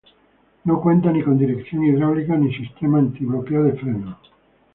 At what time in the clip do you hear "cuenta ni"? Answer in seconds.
0.81-1.21